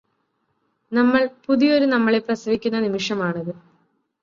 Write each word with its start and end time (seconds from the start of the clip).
നമ്മള് 0.91 1.27
പുതിയൊരു 1.45 1.85
നമ്മളെ 1.85 2.19
പ്രസിവിക്കുന്ന 2.19 2.79
നിമിഷമാണത് 2.79 3.53